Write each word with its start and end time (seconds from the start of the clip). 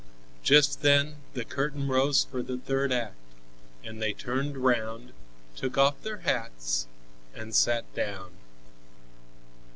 Just 0.41 0.81
then 0.81 1.17
the 1.35 1.45
curtain 1.45 1.87
rose 1.87 2.23
for 2.23 2.41
the 2.41 2.57
third 2.57 2.91
act, 2.91 3.13
and 3.83 4.01
they 4.01 4.13
turned 4.13 4.57
round, 4.57 5.13
took 5.55 5.77
off 5.77 6.01
their 6.01 6.21
hats 6.21 6.87
and 7.35 7.53
sat 7.53 7.85
down. 7.93 8.31